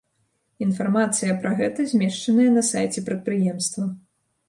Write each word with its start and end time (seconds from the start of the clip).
Інфармацыя 0.67 1.35
пра 1.45 1.53
гэта 1.61 1.87
змешчаная 1.93 2.49
на 2.59 2.67
сайце 2.73 3.07
прадпрыемства. 3.11 3.83